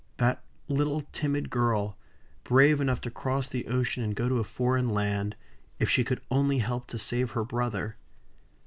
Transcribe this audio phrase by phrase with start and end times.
[0.17, 1.95] That little timid girl
[2.43, 5.35] brave enough to cross the ocean and go to a foreign land,
[5.77, 7.97] if she could only help to save her brother!